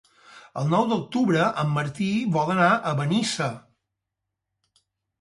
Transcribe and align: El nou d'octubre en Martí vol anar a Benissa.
El 0.61 0.71
nou 0.71 0.87
d'octubre 0.93 1.43
en 1.65 1.69
Martí 1.77 2.09
vol 2.39 2.51
anar 2.57 2.73
a 2.73 2.97
Benissa. 3.05 3.55